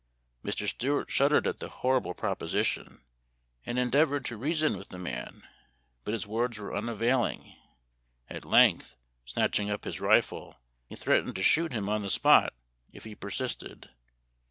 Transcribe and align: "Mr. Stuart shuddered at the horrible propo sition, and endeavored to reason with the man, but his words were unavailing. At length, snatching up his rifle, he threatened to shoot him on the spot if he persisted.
"Mr. 0.43 0.67
Stuart 0.67 1.11
shuddered 1.11 1.45
at 1.45 1.59
the 1.59 1.69
horrible 1.69 2.15
propo 2.15 2.49
sition, 2.49 3.01
and 3.67 3.77
endeavored 3.77 4.25
to 4.25 4.35
reason 4.35 4.75
with 4.75 4.89
the 4.89 4.97
man, 4.97 5.43
but 6.03 6.13
his 6.13 6.25
words 6.25 6.57
were 6.57 6.73
unavailing. 6.75 7.53
At 8.27 8.43
length, 8.43 8.95
snatching 9.27 9.69
up 9.69 9.83
his 9.83 10.01
rifle, 10.01 10.59
he 10.87 10.95
threatened 10.95 11.35
to 11.35 11.43
shoot 11.43 11.71
him 11.71 11.87
on 11.87 12.01
the 12.01 12.09
spot 12.09 12.53
if 12.91 13.03
he 13.03 13.13
persisted. 13.13 13.91